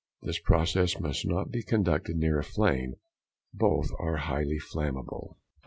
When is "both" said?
3.53-3.91